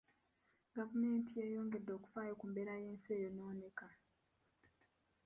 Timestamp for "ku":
2.39-2.45